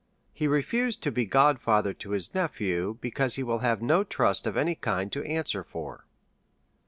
He 0.33 0.47
re 0.47 0.63
fused 0.63 1.03
to 1.03 1.11
be 1.11 1.25
godfather 1.25 1.93
to 1.93 2.09
his 2.09 2.33
nephew, 2.33 2.97
because 3.01 3.35
he 3.35 3.43
will 3.43 3.59
have 3.59 3.83
no 3.83 4.03
trust 4.03 4.47
of 4.47 4.57
any 4.57 4.73
kind 4.73 5.11
to 5.11 5.23
answer 5.25 5.63
for. 5.63 6.07